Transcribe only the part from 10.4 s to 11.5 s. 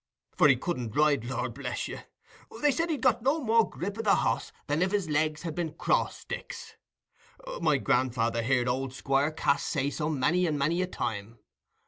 and many a time.